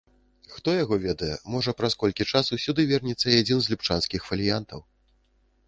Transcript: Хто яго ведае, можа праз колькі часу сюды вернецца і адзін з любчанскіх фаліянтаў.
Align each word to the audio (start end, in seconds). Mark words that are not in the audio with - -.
Хто 0.53 0.69
яго 0.83 0.95
ведае, 1.03 1.29
можа 1.55 1.73
праз 1.81 1.93
колькі 2.03 2.27
часу 2.33 2.59
сюды 2.65 2.85
вернецца 2.95 3.23
і 3.29 3.39
адзін 3.45 3.57
з 3.67 3.75
любчанскіх 3.75 4.21
фаліянтаў. 4.31 4.79